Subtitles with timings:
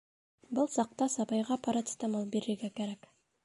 [0.59, 3.11] Был саҡта сабыйға парацетамол бирергә кәрәк.